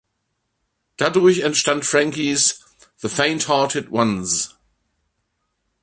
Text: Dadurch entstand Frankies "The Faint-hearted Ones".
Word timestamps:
Dadurch 0.97 1.41
entstand 1.41 1.85
Frankies 1.85 2.65
"The 3.03 3.07
Faint-hearted 3.07 3.91
Ones". 3.91 4.57